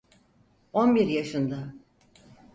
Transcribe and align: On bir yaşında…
On 0.73 0.95
bir 0.95 1.07
yaşında… 1.07 1.73